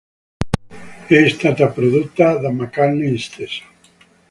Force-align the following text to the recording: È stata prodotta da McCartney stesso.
È 1.07 1.27
stata 1.27 1.67
prodotta 1.67 2.37
da 2.39 2.49
McCartney 2.51 3.19
stesso. 3.19 3.63